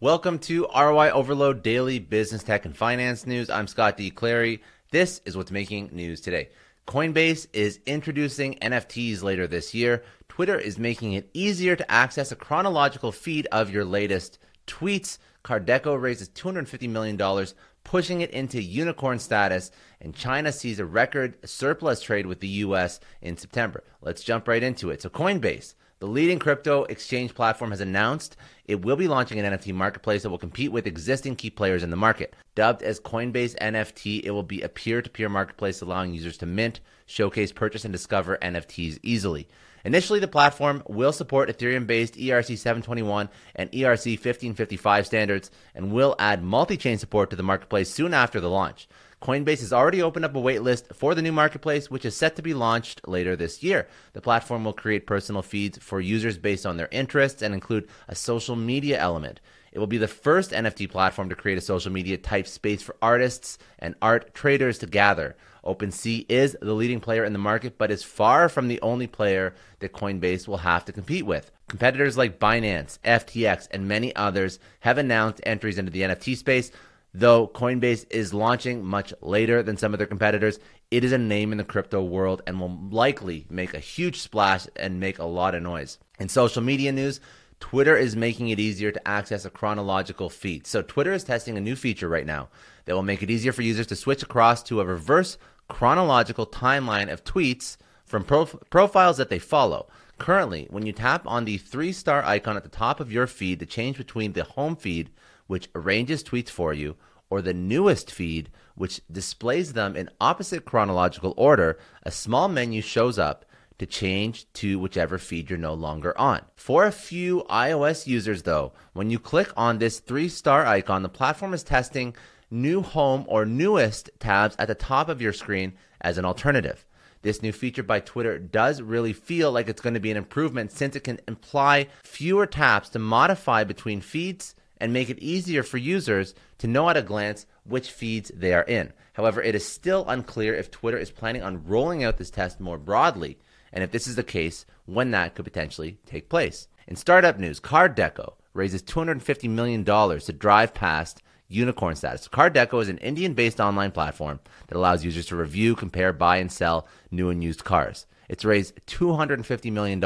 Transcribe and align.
Welcome 0.00 0.40
to 0.40 0.68
ROI 0.76 1.08
Overload 1.08 1.62
Daily 1.62 1.98
Business 1.98 2.42
Tech 2.42 2.66
and 2.66 2.76
Finance 2.76 3.26
News. 3.26 3.48
I'm 3.48 3.66
Scott 3.66 3.96
D. 3.96 4.10
Clary. 4.10 4.62
This 4.90 5.22
is 5.24 5.38
what's 5.38 5.50
making 5.50 5.88
news 5.90 6.20
today. 6.20 6.50
Coinbase 6.86 7.46
is 7.54 7.80
introducing 7.86 8.56
NFTs 8.56 9.22
later 9.22 9.46
this 9.46 9.72
year. 9.72 10.04
Twitter 10.28 10.58
is 10.58 10.78
making 10.78 11.14
it 11.14 11.30
easier 11.32 11.76
to 11.76 11.90
access 11.90 12.30
a 12.30 12.36
chronological 12.36 13.10
feed 13.10 13.48
of 13.50 13.70
your 13.70 13.86
latest 13.86 14.38
tweets. 14.66 15.16
CarDekho 15.42 15.98
raises 15.98 16.28
$250 16.28 16.90
million, 16.90 17.46
pushing 17.82 18.20
it 18.20 18.30
into 18.32 18.60
unicorn 18.60 19.18
status. 19.18 19.70
And 20.02 20.14
China 20.14 20.52
sees 20.52 20.78
a 20.78 20.84
record 20.84 21.38
surplus 21.48 22.02
trade 22.02 22.26
with 22.26 22.40
the 22.40 22.48
US 22.48 23.00
in 23.22 23.38
September. 23.38 23.82
Let's 24.02 24.22
jump 24.22 24.46
right 24.46 24.62
into 24.62 24.90
it. 24.90 25.00
So, 25.00 25.08
Coinbase 25.08 25.72
the 25.98 26.06
leading 26.06 26.38
crypto 26.38 26.84
exchange 26.84 27.34
platform 27.34 27.70
has 27.70 27.80
announced 27.80 28.36
it 28.66 28.84
will 28.84 28.96
be 28.96 29.08
launching 29.08 29.38
an 29.38 29.50
NFT 29.50 29.72
marketplace 29.72 30.22
that 30.22 30.30
will 30.30 30.36
compete 30.36 30.70
with 30.70 30.86
existing 30.86 31.36
key 31.36 31.48
players 31.48 31.82
in 31.82 31.88
the 31.88 31.96
market. 31.96 32.34
Dubbed 32.54 32.82
as 32.82 33.00
Coinbase 33.00 33.56
NFT, 33.56 34.22
it 34.22 34.30
will 34.30 34.42
be 34.42 34.60
a 34.60 34.68
peer 34.68 35.00
to 35.00 35.08
peer 35.08 35.30
marketplace 35.30 35.80
allowing 35.80 36.12
users 36.12 36.36
to 36.38 36.46
mint, 36.46 36.80
showcase, 37.06 37.50
purchase, 37.50 37.84
and 37.84 37.92
discover 37.92 38.36
NFTs 38.42 38.98
easily. 39.02 39.48
Initially, 39.86 40.18
the 40.18 40.28
platform 40.28 40.82
will 40.86 41.12
support 41.12 41.48
Ethereum 41.48 41.86
based 41.86 42.16
ERC 42.16 42.58
721 42.58 43.30
and 43.54 43.70
ERC 43.70 44.16
1555 44.16 45.06
standards 45.06 45.50
and 45.74 45.92
will 45.92 46.14
add 46.18 46.42
multi 46.42 46.76
chain 46.76 46.98
support 46.98 47.30
to 47.30 47.36
the 47.36 47.42
marketplace 47.42 47.88
soon 47.88 48.12
after 48.12 48.40
the 48.40 48.50
launch. 48.50 48.88
Coinbase 49.22 49.60
has 49.60 49.72
already 49.72 50.02
opened 50.02 50.26
up 50.26 50.36
a 50.36 50.40
waitlist 50.40 50.94
for 50.94 51.14
the 51.14 51.22
new 51.22 51.32
marketplace, 51.32 51.90
which 51.90 52.04
is 52.04 52.14
set 52.14 52.36
to 52.36 52.42
be 52.42 52.52
launched 52.52 53.08
later 53.08 53.34
this 53.34 53.62
year. 53.62 53.88
The 54.12 54.20
platform 54.20 54.64
will 54.64 54.74
create 54.74 55.06
personal 55.06 55.42
feeds 55.42 55.78
for 55.78 56.00
users 56.00 56.36
based 56.36 56.66
on 56.66 56.76
their 56.76 56.88
interests 56.92 57.40
and 57.40 57.54
include 57.54 57.88
a 58.08 58.14
social 58.14 58.56
media 58.56 58.98
element. 58.98 59.40
It 59.72 59.78
will 59.78 59.86
be 59.86 59.98
the 59.98 60.08
first 60.08 60.52
NFT 60.52 60.90
platform 60.90 61.30
to 61.30 61.34
create 61.34 61.58
a 61.58 61.62
social 61.62 61.90
media 61.90 62.18
type 62.18 62.46
space 62.46 62.82
for 62.82 62.96
artists 63.00 63.58
and 63.78 63.94
art 64.02 64.34
traders 64.34 64.78
to 64.78 64.86
gather. 64.86 65.36
OpenSea 65.64 66.26
is 66.28 66.56
the 66.60 66.74
leading 66.74 67.00
player 67.00 67.24
in 67.24 67.32
the 67.32 67.38
market, 67.38 67.76
but 67.76 67.90
is 67.90 68.02
far 68.02 68.48
from 68.48 68.68
the 68.68 68.80
only 68.80 69.06
player 69.06 69.54
that 69.80 69.92
Coinbase 69.92 70.46
will 70.46 70.58
have 70.58 70.84
to 70.84 70.92
compete 70.92 71.26
with. 71.26 71.50
Competitors 71.68 72.16
like 72.16 72.38
Binance, 72.38 72.98
FTX, 73.00 73.66
and 73.70 73.88
many 73.88 74.14
others 74.14 74.58
have 74.80 74.98
announced 74.98 75.40
entries 75.44 75.78
into 75.78 75.90
the 75.90 76.02
NFT 76.02 76.36
space, 76.36 76.70
Though 77.14 77.48
Coinbase 77.48 78.06
is 78.10 78.34
launching 78.34 78.84
much 78.84 79.14
later 79.20 79.62
than 79.62 79.76
some 79.76 79.94
of 79.94 79.98
their 79.98 80.06
competitors, 80.06 80.58
it 80.90 81.02
is 81.02 81.12
a 81.12 81.18
name 81.18 81.52
in 81.52 81.58
the 81.58 81.64
crypto 81.64 82.02
world 82.02 82.42
and 82.46 82.60
will 82.60 82.78
likely 82.90 83.46
make 83.48 83.74
a 83.74 83.78
huge 83.78 84.20
splash 84.20 84.66
and 84.76 85.00
make 85.00 85.18
a 85.18 85.24
lot 85.24 85.54
of 85.54 85.62
noise. 85.62 85.98
In 86.18 86.28
social 86.28 86.62
media 86.62 86.92
news, 86.92 87.20
Twitter 87.58 87.96
is 87.96 88.14
making 88.14 88.50
it 88.50 88.60
easier 88.60 88.92
to 88.92 89.08
access 89.08 89.44
a 89.44 89.50
chronological 89.50 90.28
feed. 90.28 90.66
So, 90.66 90.82
Twitter 90.82 91.12
is 91.12 91.24
testing 91.24 91.56
a 91.56 91.60
new 91.60 91.74
feature 91.74 92.08
right 92.08 92.26
now 92.26 92.48
that 92.84 92.94
will 92.94 93.02
make 93.02 93.22
it 93.22 93.30
easier 93.30 93.52
for 93.52 93.62
users 93.62 93.86
to 93.88 93.96
switch 93.96 94.22
across 94.22 94.62
to 94.64 94.80
a 94.80 94.84
reverse 94.84 95.38
chronological 95.68 96.46
timeline 96.46 97.10
of 97.10 97.24
tweets 97.24 97.76
from 98.04 98.24
prof- 98.24 98.56
profiles 98.70 99.16
that 99.16 99.30
they 99.30 99.38
follow. 99.38 99.88
Currently, 100.18 100.66
when 100.70 100.86
you 100.86 100.92
tap 100.92 101.26
on 101.26 101.44
the 101.44 101.58
three 101.58 101.92
star 101.92 102.22
icon 102.24 102.56
at 102.56 102.62
the 102.62 102.68
top 102.68 103.00
of 103.00 103.12
your 103.12 103.26
feed 103.26 103.58
to 103.60 103.66
change 103.66 103.98
between 103.98 104.32
the 104.32 104.44
home 104.44 104.76
feed 104.76 105.10
which 105.46 105.68
arranges 105.74 106.22
tweets 106.22 106.48
for 106.48 106.72
you, 106.72 106.96
or 107.30 107.42
the 107.42 107.54
newest 107.54 108.10
feed, 108.10 108.50
which 108.74 109.00
displays 109.10 109.72
them 109.72 109.96
in 109.96 110.10
opposite 110.20 110.64
chronological 110.64 111.34
order, 111.36 111.78
a 112.02 112.10
small 112.10 112.48
menu 112.48 112.80
shows 112.80 113.18
up 113.18 113.44
to 113.78 113.86
change 113.86 114.50
to 114.54 114.78
whichever 114.78 115.18
feed 115.18 115.50
you're 115.50 115.58
no 115.58 115.74
longer 115.74 116.18
on. 116.18 116.42
For 116.56 116.84
a 116.84 116.92
few 116.92 117.44
iOS 117.50 118.06
users, 118.06 118.42
though, 118.44 118.72
when 118.92 119.10
you 119.10 119.18
click 119.18 119.52
on 119.56 119.78
this 119.78 120.00
three 120.00 120.28
star 120.28 120.64
icon, 120.64 121.02
the 121.02 121.08
platform 121.08 121.52
is 121.52 121.62
testing 121.62 122.14
new 122.50 122.80
home 122.80 123.24
or 123.28 123.44
newest 123.44 124.10
tabs 124.18 124.56
at 124.58 124.68
the 124.68 124.74
top 124.74 125.08
of 125.08 125.20
your 125.20 125.32
screen 125.32 125.74
as 126.00 126.16
an 126.16 126.24
alternative. 126.24 126.86
This 127.22 127.42
new 127.42 127.52
feature 127.52 127.82
by 127.82 128.00
Twitter 128.00 128.38
does 128.38 128.80
really 128.80 129.12
feel 129.12 129.50
like 129.50 129.68
it's 129.68 129.80
going 129.80 129.94
to 129.94 130.00
be 130.00 130.10
an 130.10 130.16
improvement 130.16 130.70
since 130.70 130.94
it 130.94 131.04
can 131.04 131.18
imply 131.26 131.88
fewer 132.04 132.46
taps 132.46 132.88
to 132.90 132.98
modify 132.98 133.64
between 133.64 134.00
feeds 134.00 134.54
and 134.78 134.92
make 134.92 135.10
it 135.10 135.18
easier 135.18 135.62
for 135.62 135.78
users 135.78 136.34
to 136.58 136.66
know 136.66 136.88
at 136.88 136.96
a 136.96 137.02
glance 137.02 137.46
which 137.64 137.90
feeds 137.90 138.30
they 138.34 138.52
are 138.52 138.64
in. 138.64 138.92
However, 139.14 139.42
it 139.42 139.54
is 139.54 139.66
still 139.66 140.04
unclear 140.08 140.54
if 140.54 140.70
Twitter 140.70 140.98
is 140.98 141.10
planning 141.10 141.42
on 141.42 141.66
rolling 141.66 142.04
out 142.04 142.18
this 142.18 142.30
test 142.30 142.60
more 142.60 142.78
broadly, 142.78 143.38
and 143.72 143.82
if 143.82 143.90
this 143.90 144.06
is 144.06 144.16
the 144.16 144.22
case, 144.22 144.66
when 144.84 145.10
that 145.12 145.34
could 145.34 145.44
potentially 145.44 145.98
take 146.06 146.28
place. 146.28 146.68
In 146.86 146.96
startup 146.96 147.38
news, 147.38 147.60
CarDekho 147.60 148.34
raises 148.54 148.82
$250 148.82 149.48
million 149.50 149.84
to 149.84 150.32
drive 150.32 150.74
past 150.74 151.22
unicorn 151.48 151.96
status. 151.96 152.28
CarDekho 152.28 152.82
is 152.82 152.88
an 152.88 152.98
Indian 152.98 153.34
based 153.34 153.60
online 153.60 153.90
platform 153.90 154.40
that 154.68 154.76
allows 154.76 155.04
users 155.04 155.26
to 155.26 155.36
review, 155.36 155.74
compare, 155.74 156.12
buy, 156.12 156.38
and 156.38 156.50
sell 156.50 156.86
new 157.10 157.30
and 157.30 157.42
used 157.42 157.64
cars. 157.64 158.06
It's 158.28 158.44
raised 158.44 158.74
$250 158.86 159.72
million 159.72 160.02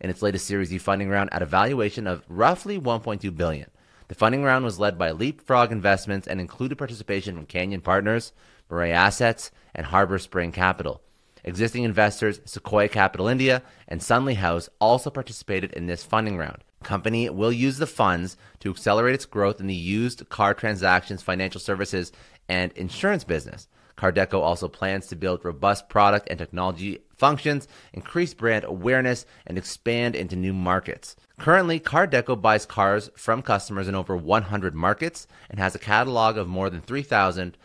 in 0.00 0.10
its 0.10 0.22
latest 0.22 0.46
Series 0.46 0.72
E 0.72 0.78
funding 0.78 1.08
round 1.08 1.32
at 1.32 1.42
a 1.42 1.46
valuation 1.46 2.06
of 2.06 2.24
roughly 2.28 2.78
$1.2 2.80 3.36
billion. 3.36 3.68
The 4.08 4.14
funding 4.14 4.42
round 4.42 4.64
was 4.64 4.78
led 4.78 4.96
by 4.96 5.10
Leapfrog 5.10 5.70
Investments 5.70 6.26
and 6.26 6.40
included 6.40 6.78
participation 6.78 7.36
from 7.36 7.44
Canyon 7.44 7.82
Partners, 7.82 8.32
Mirae 8.70 8.90
Assets, 8.90 9.50
and 9.74 9.86
Harbor 9.86 10.18
Spring 10.18 10.50
Capital. 10.50 11.02
Existing 11.44 11.84
investors 11.84 12.40
Sequoia 12.46 12.88
Capital 12.88 13.28
India 13.28 13.62
and 13.86 14.02
Sunley 14.02 14.34
House 14.34 14.70
also 14.80 15.10
participated 15.10 15.72
in 15.72 15.86
this 15.86 16.04
funding 16.04 16.38
round. 16.38 16.64
Company 16.82 17.28
will 17.28 17.52
use 17.52 17.76
the 17.76 17.86
funds 17.86 18.38
to 18.60 18.70
accelerate 18.70 19.14
its 19.14 19.26
growth 19.26 19.60
in 19.60 19.66
the 19.66 19.74
used 19.74 20.26
car 20.30 20.54
transactions, 20.54 21.22
financial 21.22 21.60
services, 21.60 22.10
and 22.48 22.72
insurance 22.72 23.24
business. 23.24 23.68
CarDekho 23.98 24.40
also 24.40 24.68
plans 24.68 25.06
to 25.08 25.16
build 25.16 25.44
robust 25.44 25.88
product 25.88 26.28
and 26.30 26.38
technology 26.38 27.00
functions, 27.18 27.68
increase 27.92 28.34
brand 28.34 28.64
awareness, 28.64 29.26
and 29.46 29.58
expand 29.58 30.14
into 30.14 30.36
new 30.36 30.52
markets. 30.52 31.16
Currently, 31.38 31.80
CarDekho 31.80 32.40
buys 32.40 32.66
cars 32.66 33.10
from 33.16 33.42
customers 33.42 33.88
in 33.88 33.94
over 33.94 34.16
100 34.16 34.74
markets 34.74 35.26
and 35.50 35.58
has 35.58 35.74
a 35.74 35.78
catalog 35.78 36.36
of 36.36 36.48
more 36.48 36.70
than 36.70 36.80
3,000 36.80 37.56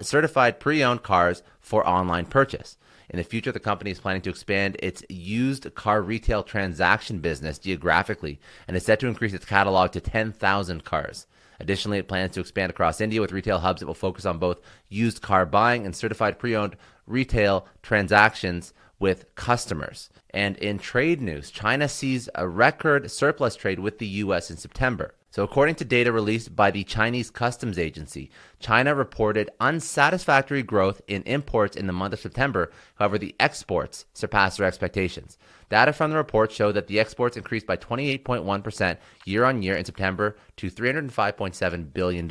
certified 0.00 0.60
pre 0.60 0.82
owned 0.82 1.02
cars 1.02 1.42
for 1.60 1.86
online 1.86 2.26
purchase. 2.26 2.76
In 3.08 3.18
the 3.18 3.24
future, 3.24 3.52
the 3.52 3.60
company 3.60 3.92
is 3.92 4.00
planning 4.00 4.22
to 4.22 4.30
expand 4.30 4.76
its 4.80 5.04
used 5.08 5.72
car 5.74 6.02
retail 6.02 6.42
transaction 6.42 7.20
business 7.20 7.58
geographically 7.58 8.40
and 8.66 8.76
is 8.76 8.84
set 8.84 8.98
to 9.00 9.06
increase 9.06 9.32
its 9.32 9.44
catalog 9.44 9.92
to 9.92 10.00
10,000 10.00 10.84
cars. 10.84 11.26
Additionally, 11.58 11.98
it 11.98 12.08
plans 12.08 12.32
to 12.32 12.40
expand 12.40 12.70
across 12.70 13.00
India 13.00 13.20
with 13.20 13.32
retail 13.32 13.58
hubs 13.58 13.80
that 13.80 13.86
will 13.86 13.94
focus 13.94 14.24
on 14.24 14.38
both 14.38 14.60
used 14.88 15.22
car 15.22 15.44
buying 15.44 15.84
and 15.84 15.96
certified 15.96 16.38
pre 16.38 16.54
owned 16.54 16.76
retail 17.06 17.66
transactions 17.82 18.72
with 18.98 19.34
customers. 19.34 20.10
And 20.30 20.56
in 20.58 20.78
trade 20.78 21.20
news, 21.20 21.50
China 21.50 21.88
sees 21.88 22.28
a 22.34 22.48
record 22.48 23.10
surplus 23.10 23.56
trade 23.56 23.80
with 23.80 23.98
the 23.98 24.06
U.S. 24.06 24.50
in 24.50 24.56
September. 24.56 25.14
So, 25.30 25.42
according 25.42 25.74
to 25.76 25.84
data 25.84 26.12
released 26.12 26.56
by 26.56 26.70
the 26.70 26.84
Chinese 26.84 27.30
Customs 27.30 27.78
Agency, 27.78 28.30
China 28.58 28.94
reported 28.94 29.50
unsatisfactory 29.60 30.62
growth 30.62 31.02
in 31.08 31.22
imports 31.24 31.76
in 31.76 31.86
the 31.86 31.92
month 31.92 32.14
of 32.14 32.20
September. 32.20 32.72
However, 32.94 33.18
the 33.18 33.34
exports 33.38 34.06
surpassed 34.14 34.56
their 34.58 34.66
expectations. 34.66 35.36
Data 35.68 35.92
from 35.92 36.10
the 36.10 36.16
report 36.16 36.52
show 36.52 36.72
that 36.72 36.86
the 36.86 37.00
exports 37.00 37.36
increased 37.36 37.66
by 37.66 37.76
28.1% 37.76 38.96
year 39.24 39.44
on 39.44 39.62
year 39.62 39.76
in 39.76 39.84
September 39.84 40.36
to 40.56 40.70
$305.7 40.70 41.92
billion. 41.92 42.28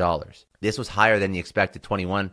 This 0.65 0.79
was 0.79 0.87
higher 0.87 1.19
than 1.19 1.31
the 1.31 1.37
expected 1.37 1.83
21% 1.83 2.31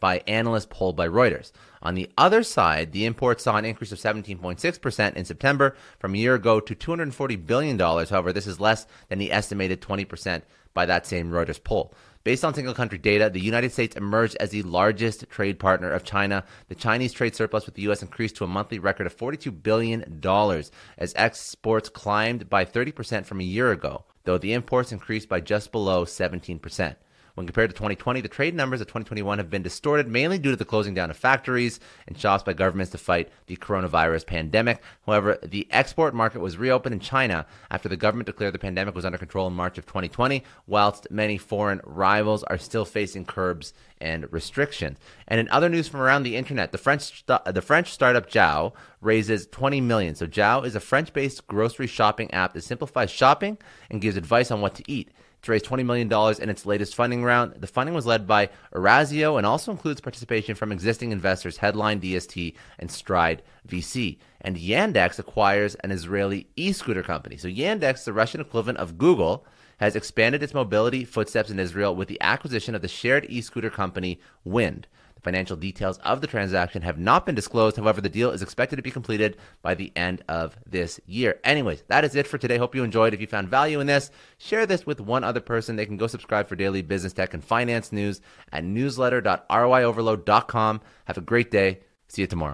by 0.00 0.22
analysts 0.26 0.66
polled 0.68 0.96
by 0.96 1.06
Reuters. 1.06 1.52
On 1.82 1.94
the 1.94 2.10
other 2.18 2.42
side, 2.42 2.90
the 2.90 3.04
imports 3.04 3.44
saw 3.44 3.56
an 3.56 3.64
increase 3.64 3.92
of 3.92 4.00
17.6% 4.00 5.14
in 5.14 5.24
September 5.24 5.76
from 6.00 6.14
a 6.14 6.18
year 6.18 6.34
ago 6.34 6.58
to 6.58 6.74
$240 6.74 7.46
billion. 7.46 7.78
However, 7.78 8.32
this 8.32 8.48
is 8.48 8.58
less 8.58 8.88
than 9.08 9.20
the 9.20 9.30
estimated 9.30 9.80
20% 9.80 10.42
by 10.74 10.84
that 10.86 11.06
same 11.06 11.30
Reuters 11.30 11.62
poll. 11.62 11.94
Based 12.24 12.44
on 12.44 12.54
single 12.54 12.74
country 12.74 12.98
data, 12.98 13.30
the 13.30 13.38
United 13.38 13.70
States 13.70 13.94
emerged 13.94 14.36
as 14.40 14.50
the 14.50 14.64
largest 14.64 15.30
trade 15.30 15.60
partner 15.60 15.92
of 15.92 16.02
China. 16.02 16.42
The 16.66 16.74
Chinese 16.74 17.12
trade 17.12 17.36
surplus 17.36 17.66
with 17.66 17.76
the 17.76 17.82
U.S. 17.82 18.02
increased 18.02 18.34
to 18.36 18.44
a 18.44 18.48
monthly 18.48 18.80
record 18.80 19.06
of 19.06 19.16
$42 19.16 19.62
billion 19.62 20.20
as 20.98 21.12
exports 21.14 21.88
climbed 21.88 22.50
by 22.50 22.64
30% 22.64 23.24
from 23.24 23.38
a 23.38 23.44
year 23.44 23.70
ago, 23.70 24.06
though 24.24 24.38
the 24.38 24.54
imports 24.54 24.90
increased 24.90 25.28
by 25.28 25.38
just 25.38 25.70
below 25.70 26.04
17%. 26.04 26.96
When 27.34 27.46
compared 27.46 27.70
to 27.70 27.74
2020, 27.74 28.20
the 28.20 28.28
trade 28.28 28.54
numbers 28.54 28.80
of 28.80 28.86
2021 28.86 29.38
have 29.38 29.50
been 29.50 29.62
distorted 29.62 30.06
mainly 30.06 30.38
due 30.38 30.52
to 30.52 30.56
the 30.56 30.64
closing 30.64 30.94
down 30.94 31.10
of 31.10 31.16
factories 31.16 31.80
and 32.06 32.16
shops 32.16 32.44
by 32.44 32.52
governments 32.52 32.92
to 32.92 32.98
fight 32.98 33.28
the 33.46 33.56
coronavirus 33.56 34.24
pandemic. 34.24 34.80
However, 35.04 35.38
the 35.42 35.66
export 35.70 36.14
market 36.14 36.40
was 36.40 36.56
reopened 36.56 36.92
in 36.92 37.00
China 37.00 37.44
after 37.72 37.88
the 37.88 37.96
government 37.96 38.26
declared 38.26 38.54
the 38.54 38.60
pandemic 38.60 38.94
was 38.94 39.04
under 39.04 39.18
control 39.18 39.48
in 39.48 39.52
March 39.52 39.78
of 39.78 39.86
2020, 39.86 40.44
whilst 40.68 41.10
many 41.10 41.36
foreign 41.36 41.80
rivals 41.84 42.44
are 42.44 42.58
still 42.58 42.84
facing 42.84 43.24
curbs 43.24 43.74
and 44.00 44.32
restrictions. 44.32 44.98
And 45.26 45.40
in 45.40 45.48
other 45.48 45.68
news 45.68 45.88
from 45.88 46.00
around 46.02 46.22
the 46.22 46.36
internet, 46.36 46.70
the 46.70 46.78
French 46.78 47.24
the 47.26 47.62
French 47.62 47.90
startup 47.90 48.28
Jow 48.28 48.74
raises 49.00 49.48
20 49.48 49.80
million. 49.80 50.14
So 50.14 50.26
Jow 50.26 50.62
is 50.62 50.76
a 50.76 50.80
French-based 50.80 51.48
grocery 51.48 51.88
shopping 51.88 52.30
app 52.32 52.54
that 52.54 52.62
simplifies 52.62 53.10
shopping 53.10 53.58
and 53.90 54.00
gives 54.00 54.16
advice 54.16 54.52
on 54.52 54.60
what 54.60 54.76
to 54.76 54.84
eat. 54.86 55.10
To 55.44 55.52
raise 55.52 55.62
$20 55.62 55.84
million 55.84 56.10
in 56.42 56.50
its 56.50 56.66
latest 56.66 56.94
funding 56.94 57.22
round. 57.22 57.54
The 57.60 57.66
funding 57.66 57.94
was 57.94 58.06
led 58.06 58.26
by 58.26 58.48
Eurazeo 58.72 59.36
and 59.36 59.46
also 59.46 59.70
includes 59.70 60.00
participation 60.00 60.54
from 60.54 60.72
existing 60.72 61.12
investors 61.12 61.58
Headline, 61.58 62.00
DST, 62.00 62.54
and 62.78 62.90
Stride 62.90 63.42
VC. 63.68 64.18
And 64.40 64.56
Yandex 64.56 65.18
acquires 65.18 65.74
an 65.76 65.90
Israeli 65.90 66.48
e 66.56 66.72
scooter 66.72 67.02
company. 67.02 67.36
So, 67.36 67.48
Yandex, 67.48 68.04
the 68.04 68.12
Russian 68.12 68.40
equivalent 68.40 68.78
of 68.78 68.98
Google, 68.98 69.46
has 69.78 69.96
expanded 69.96 70.42
its 70.42 70.54
mobility 70.54 71.04
footsteps 71.04 71.50
in 71.50 71.58
Israel 71.58 71.94
with 71.94 72.08
the 72.08 72.20
acquisition 72.20 72.74
of 72.74 72.82
the 72.82 72.88
shared 72.88 73.26
e 73.28 73.40
scooter 73.40 73.70
company 73.70 74.20
Wind. 74.44 74.86
Financial 75.24 75.56
details 75.56 75.98
of 75.98 76.20
the 76.20 76.26
transaction 76.26 76.82
have 76.82 76.98
not 76.98 77.24
been 77.24 77.34
disclosed. 77.34 77.76
However, 77.76 78.02
the 78.02 78.10
deal 78.10 78.30
is 78.30 78.42
expected 78.42 78.76
to 78.76 78.82
be 78.82 78.90
completed 78.90 79.38
by 79.62 79.74
the 79.74 79.90
end 79.96 80.22
of 80.28 80.58
this 80.66 81.00
year. 81.06 81.40
Anyways, 81.42 81.82
that 81.88 82.04
is 82.04 82.14
it 82.14 82.26
for 82.26 82.36
today. 82.36 82.58
Hope 82.58 82.74
you 82.74 82.84
enjoyed. 82.84 83.14
If 83.14 83.22
you 83.22 83.26
found 83.26 83.48
value 83.48 83.80
in 83.80 83.86
this, 83.86 84.10
share 84.36 84.66
this 84.66 84.84
with 84.84 85.00
one 85.00 85.24
other 85.24 85.40
person. 85.40 85.76
They 85.76 85.86
can 85.86 85.96
go 85.96 86.06
subscribe 86.06 86.46
for 86.46 86.56
daily 86.56 86.82
business 86.82 87.14
tech 87.14 87.32
and 87.32 87.42
finance 87.42 87.90
news 87.90 88.20
at 88.52 88.64
newsletter.roioverload.com. 88.64 90.80
Have 91.06 91.18
a 91.18 91.22
great 91.22 91.50
day. 91.50 91.80
See 92.08 92.22
you 92.22 92.28
tomorrow. 92.28 92.52